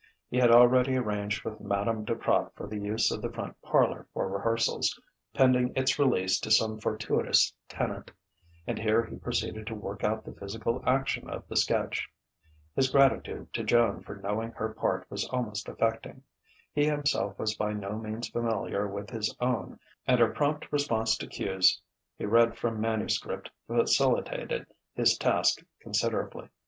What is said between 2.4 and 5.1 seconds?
for the use of the front parlour for rehearsals,